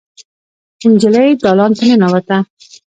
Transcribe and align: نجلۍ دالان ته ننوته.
نجلۍ 0.91 1.29
دالان 1.41 1.71
ته 1.77 1.83
ننوته. 1.99 2.37